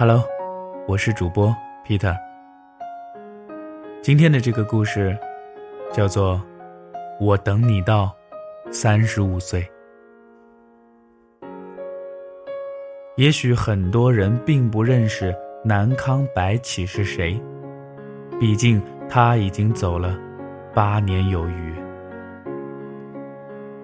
[0.00, 0.24] Hello，
[0.88, 2.16] 我是主播 Peter。
[4.00, 5.14] 今天的这个故事
[5.92, 6.36] 叫做
[7.20, 8.10] 《我等你到
[8.70, 9.60] 三十五岁》。
[13.18, 17.38] 也许很多人并不认识南康白起是谁，
[18.40, 20.18] 毕竟他已经走了
[20.72, 21.74] 八年有余。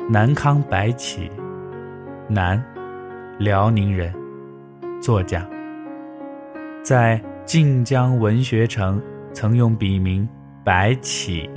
[0.08, 1.30] 南康白起，
[2.26, 2.58] 南，
[3.38, 4.10] 辽宁人，
[4.98, 5.46] 作家。
[6.86, 10.28] 在晋江文学城曾用笔名
[10.62, 11.50] 白起，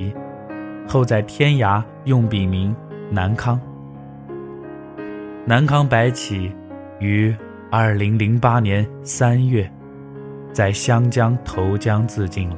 [0.87, 2.75] 后在天涯用笔名
[3.11, 3.61] 南康。
[5.45, 6.51] 南康白起
[6.99, 7.31] 于
[7.69, 9.71] 二零零八年三月，
[10.51, 12.57] 在湘江投江自尽了。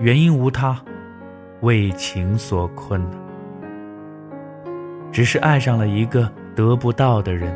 [0.00, 0.82] 原因无他，
[1.60, 3.06] 为情所困
[5.12, 7.54] 只是爱上了一个得不到的人。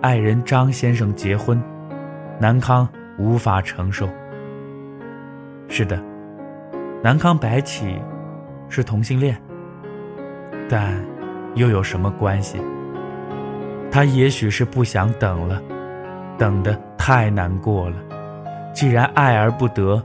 [0.00, 1.62] 爱人张先生结婚。
[2.38, 4.08] 南康无法承受。
[5.68, 5.98] 是的，
[7.02, 8.00] 南康白起
[8.68, 9.36] 是同性恋，
[10.68, 10.94] 但
[11.54, 12.60] 又有什么关系？
[13.90, 15.62] 他也许是不想等了，
[16.36, 17.96] 等得太难过了。
[18.74, 20.02] 既然爱而不得，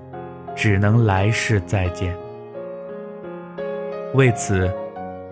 [0.56, 2.16] 只能来世再见。
[4.14, 4.72] 为此，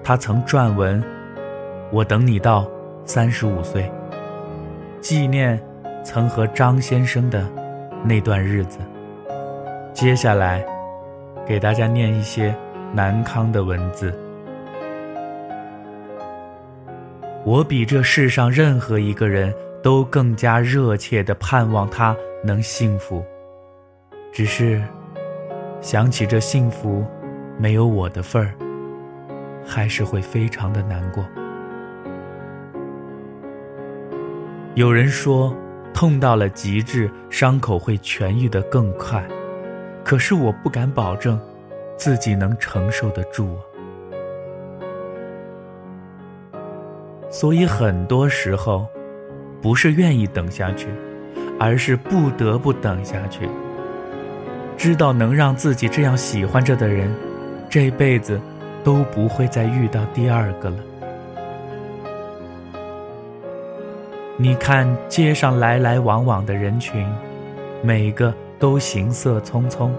[0.03, 1.01] 他曾撰文
[1.91, 2.69] ：“我等你到
[3.05, 3.89] 三十五岁，
[4.99, 5.57] 纪念。”
[6.03, 7.47] 曾和张先生的
[8.03, 8.79] 那段日子。
[9.93, 10.65] 接下来，
[11.45, 12.55] 给大家念一些
[12.93, 14.17] 南康的文字。
[17.43, 23.23] 我比这世上任何一个人都更加热切的盼望他能幸福，
[24.31, 24.81] 只是
[25.81, 27.05] 想起这幸福
[27.57, 28.53] 没有我的份儿，
[29.65, 31.25] 还是会非常的难过。
[34.75, 35.53] 有人说。
[35.99, 39.21] 痛到了极致，伤口会痊愈得更快，
[40.01, 41.37] 可是我不敢保证
[41.97, 43.59] 自己能承受得住啊。
[47.29, 48.87] 所以很多时候，
[49.61, 50.87] 不是愿意等下去，
[51.59, 53.49] 而是不得不等下去。
[54.77, 57.13] 知道能让自己这样喜欢着的人，
[57.69, 58.39] 这辈子
[58.85, 60.77] 都不会再遇到第二个了。
[64.41, 67.05] 你看街上来来往往的人群，
[67.83, 69.91] 每个都行色匆匆，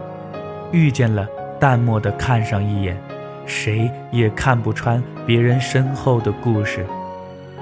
[0.72, 1.28] 遇见了
[1.60, 2.96] 淡漠的看上一眼，
[3.44, 6.86] 谁也看不穿别人身后的故事，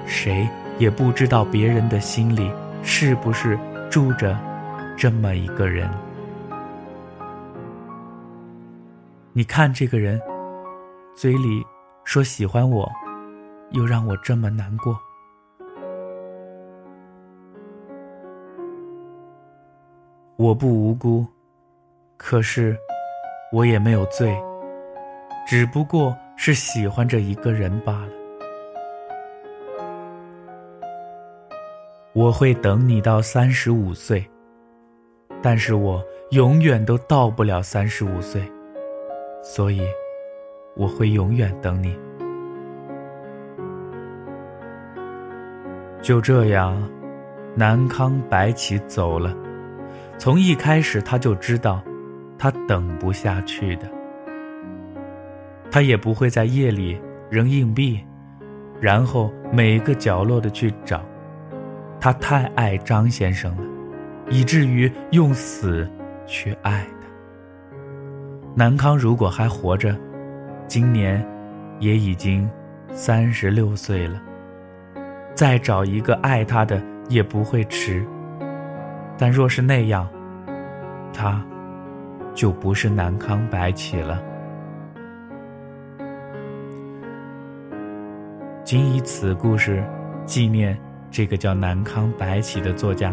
[0.07, 2.49] 谁也不知道别人的心里
[2.85, 3.59] 是不是
[3.91, 4.39] 住着
[4.97, 5.91] 这么一个人。
[9.33, 10.21] 你看这个人，
[11.17, 11.67] 嘴里
[12.05, 12.89] 说喜欢我，
[13.73, 14.97] 又让我这么难过。
[20.39, 21.27] 我不无辜，
[22.17, 22.77] 可是
[23.53, 24.33] 我也没有罪，
[25.45, 28.13] 只不过是喜欢着一个人罢了。
[32.13, 34.25] 我会等你到三十五岁，
[35.43, 36.01] 但是我
[36.31, 38.41] 永远都到不了三十五岁，
[39.43, 39.83] 所以
[40.77, 41.99] 我会永远等你。
[46.01, 46.81] 就这样，
[47.57, 49.35] 南康白起走了。
[50.19, 51.81] 从一开始他就知道，
[52.37, 53.89] 他等不下去的。
[55.71, 58.01] 他也不会在夜里扔硬币，
[58.81, 61.01] 然后每个角落的去找。
[62.01, 63.63] 他太爱张先生了，
[64.29, 65.89] 以至于用死
[66.27, 67.09] 去爱他。
[68.55, 69.97] 南康如果还活着，
[70.67, 71.25] 今年
[71.79, 72.49] 也已经
[72.93, 74.21] 三十六岁了，
[75.35, 78.05] 再找一个爱他的也不会迟。
[79.19, 80.09] 但若是那样，
[81.13, 81.45] 他
[82.35, 84.23] 就不是南康白起了。
[88.63, 89.83] 仅以此故事
[90.25, 90.79] 纪念
[91.11, 93.13] 这个叫南康白起的作家。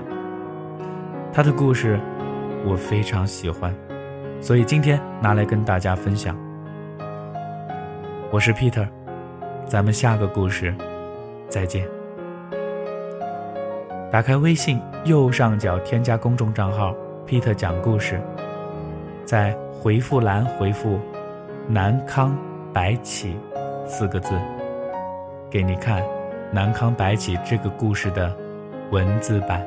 [1.33, 1.99] 他的故事
[2.63, 3.73] 我非常喜欢，
[4.39, 6.37] 所以今天拿来跟大家分享。
[8.31, 8.87] 我是 Peter，
[9.65, 10.75] 咱们下个故事
[11.49, 11.87] 再见。
[14.11, 16.95] 打开微信右上角添加公众账号
[17.27, 18.19] “Peter 讲故事”，
[19.23, 20.99] 在回复栏回复
[21.69, 22.35] “南康
[22.73, 23.37] 白起”
[23.85, 24.33] 四个字，
[25.47, 26.01] 给你看
[26.51, 28.35] 南康白起这个故事的
[28.89, 29.63] 文字版。